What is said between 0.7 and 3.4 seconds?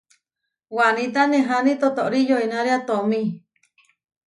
Waníta neháni totóri yoinária tomí.